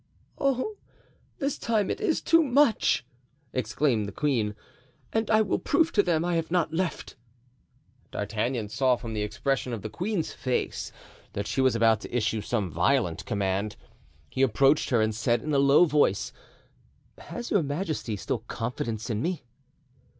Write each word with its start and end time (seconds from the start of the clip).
"Oh, 0.39 0.77
this 1.37 1.59
time 1.59 1.91
it 1.91 2.01
is 2.01 2.21
too 2.23 2.41
much!" 2.41 3.05
exclaimed 3.53 4.07
the 4.07 4.11
queen, 4.11 4.55
"and 5.13 5.29
I 5.29 5.41
will 5.43 5.59
prove 5.59 5.91
to 5.91 6.01
them 6.01 6.25
I 6.25 6.37
have 6.37 6.49
not 6.49 6.73
left." 6.73 7.15
D'Artagnan 8.09 8.69
saw 8.69 8.95
from 8.95 9.13
the 9.13 9.21
expression 9.21 9.73
of 9.73 9.83
the 9.83 9.91
queen's 9.91 10.33
face 10.33 10.91
that 11.33 11.45
she 11.45 11.61
was 11.61 11.75
about 11.75 12.01
to 12.01 12.17
issue 12.17 12.41
some 12.41 12.71
violent 12.71 13.27
command. 13.27 13.75
He 14.27 14.41
approached 14.41 14.89
her 14.89 15.01
and 15.03 15.13
said 15.13 15.43
in 15.43 15.53
a 15.53 15.59
low 15.59 15.85
voice: 15.85 16.33
"Has 17.19 17.51
your 17.51 17.61
majesty 17.61 18.15
still 18.15 18.39
confidence 18.47 19.11
in 19.11 19.21
me?" 19.21 19.43